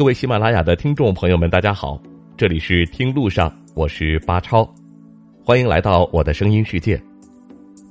[0.00, 2.00] 各位喜马拉雅的听众朋友们，大家好，
[2.34, 4.66] 这里是听路上，我是巴超，
[5.44, 6.98] 欢迎来到我的声音世界。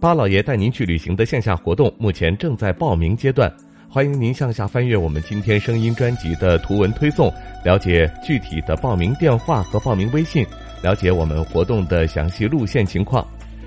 [0.00, 3.54] 巴老爷带您去旅行的线下活动目前正在报名阶段，
[3.86, 7.30] 欢迎您向下翻阅我们今天声音专辑的图文推送，
[7.66, 10.42] 了解具体的报名电话和报名微信，
[10.82, 13.22] 了解我们活动的详细路线情况。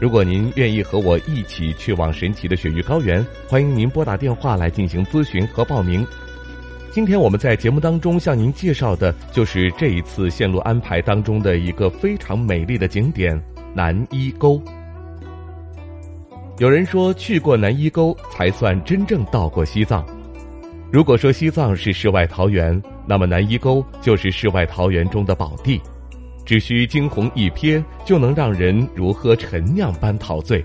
[0.00, 6.04] 如果您愿意和我一起去往神奇的雪域高原，欢迎您拨打电话来进行咨询和报名。
[6.92, 13.38] 今天我们在节目当中向您介绍的就是这一次线路安排当中的一个非常美丽的景点——
[13.74, 14.60] 南伊沟。
[16.58, 20.06] 有人说，去过南伊沟才算真正到过西藏。
[20.90, 25.78] 如果说西藏是世外桃源，那么南伊沟就是世外桃源中的宝地，
[26.46, 30.64] 只需惊鸿一瞥，就能让人如喝陈酿般陶醉。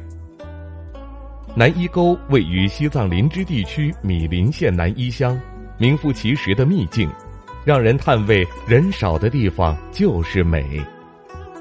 [1.53, 5.37] 南伊沟位于西藏林芝地区米林县南伊乡。
[5.77, 7.09] 名副其实的秘境，
[7.65, 10.81] 让人叹谓：人少的地方就是美。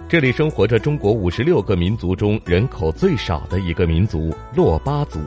[0.08, 5.20] 这里生活着中国五十六个民族中人口最少的一个民族——珞巴族。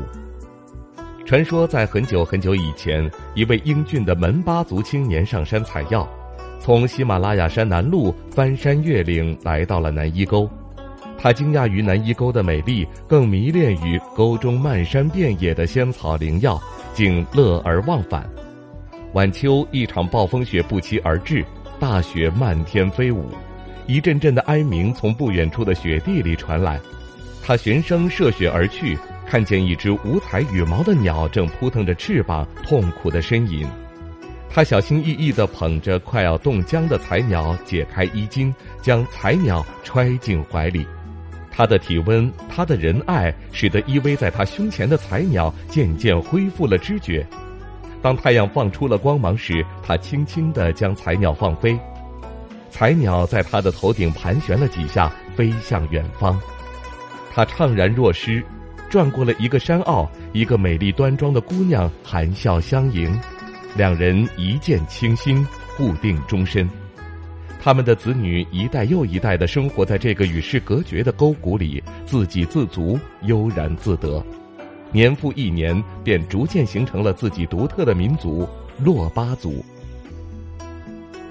[1.26, 6.06] 传说在很久很久以前，一位英俊的门巴族青年上山采药，
[6.60, 10.50] 从喜马拉雅山南麓翻山越岭来到了南伊沟。
[11.18, 16.62] 他惊讶于南伊沟的美丽，更迷恋于沟中漫山遍野的仙草灵药，
[16.94, 18.30] 竟乐而忘返。
[19.14, 21.46] 晚秋，一场暴风雪不期而至，
[21.80, 23.30] 大雪漫天飞舞，
[23.86, 26.80] 一阵阵的哀鸣从不远处的雪地里传来。
[27.44, 28.98] 他循声涉雪而去，
[29.28, 33.68] 看见一只五彩羽毛的鸟正扑腾着翅膀，痛苦的呻吟。
[34.50, 40.88] 他小心翼翼地捧着快要冻僵的彩鸟，解开衣襟，将彩鸟揣进怀里。
[41.52, 47.24] 他的体温，他的仁爱，使得依偎在他胸前的彩鸟渐渐恢复了知觉。
[48.04, 51.80] 当太阳放出了光芒时，他轻轻地将彩鸟放飞，
[52.70, 56.38] 彩鸟在他的头顶盘旋了几下，飞向远方。
[57.32, 58.44] 他怅然若失，
[58.90, 63.18] 转过了一个山坳，一个美丽端庄的姑娘含笑相迎，
[63.78, 66.70] 两人一见倾心，互定终身。
[67.62, 74.22] 他们的子女一代又一代的生活在这个与世隔绝的沟谷里，自给自足，悠然自得。
[74.94, 78.48] 年复一年，便逐渐形成了自己独特的民族——
[78.86, 79.66] 珞巴族。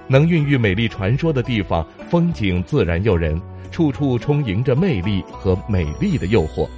[0.08, 3.40] 能孕育美丽传说的地方，风景自然诱人，
[3.70, 6.68] 处处充盈着魅力和美丽的诱惑。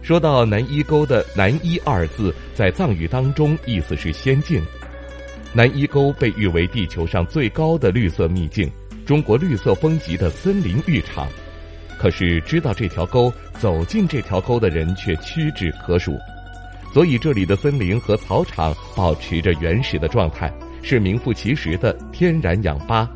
[0.00, 4.60] 说到南伊沟的“南伊”二字，在藏语当中意思是仙境。
[5.52, 8.68] 南伊沟被誉为地球上最高的绿色秘境，
[9.04, 11.28] 中国绿色风级的森林浴场。
[12.02, 16.18] 可是，知道这条沟、走进这条沟的人却屈指可数，
[16.92, 20.52] 所以这里的森林和草场保持着原始的状态，
[20.82, 23.08] 是名副其实的天然氧吧。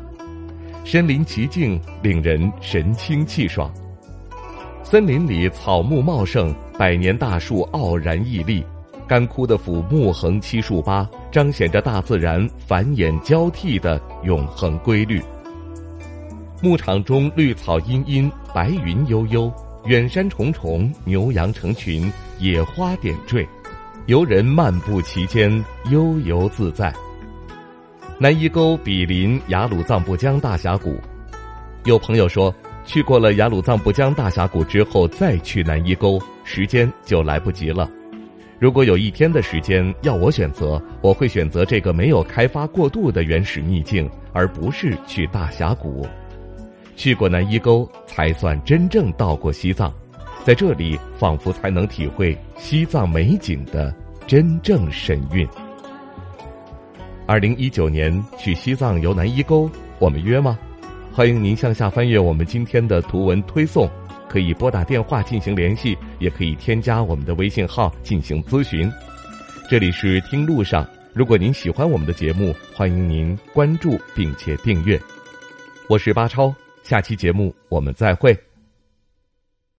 [0.85, 3.69] 身临其境，令人神清气爽。
[4.85, 8.63] 森林里草木茂盛，百年大树傲然屹立，
[9.05, 15.21] 干枯的腐木横七竖八，彰显着大自然繁衍交替的永恒规律。
[16.59, 19.53] 牧场中绿草茵茵，白云悠悠，
[19.85, 23.47] 远山重重，牛羊成群，野花点缀，
[24.07, 26.91] 游人漫步其间，悠游自在。
[28.17, 30.95] 南伊沟比邻雅鲁藏布江大峡谷，
[31.85, 32.51] 有朋友说，
[32.83, 37.87] 去过了雅鲁藏布江大峡谷之后再去南伊沟，时间就来不及了。
[38.57, 46.07] 如果有一天的时间要我选择，我会选择这个没有开发过度的原始秘境，而不是去大峡谷。
[46.97, 49.93] 去过南伊沟，才算真正到过西藏，
[50.43, 53.93] 在这里仿佛才能体会西藏美景的
[54.25, 55.47] 真正神韵。
[57.27, 59.69] 二零一九年去西藏游南伊沟，
[59.99, 60.57] 我们约吗？
[61.13, 63.87] 欢迎您向下翻阅我们今天的图文推送，
[64.27, 68.91] 可以拨打电话进行联系，也可以添加我们的微信号进行咨询。
[69.69, 74.99] 这里是听路上，如果您喜欢我们的节目，欢迎您关注并且订阅。
[75.87, 76.53] 我是巴超。
[76.87, 78.46] 下期节目我们再会。